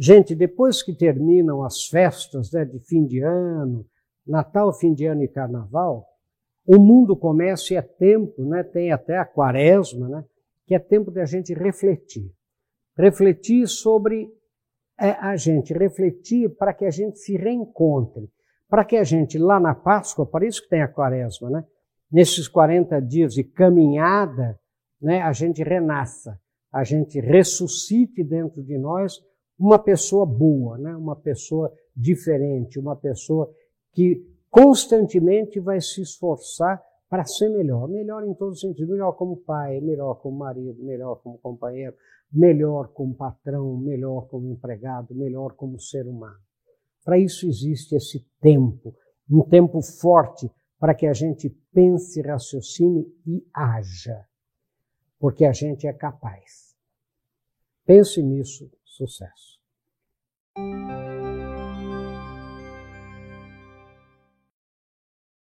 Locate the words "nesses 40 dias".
22.08-23.34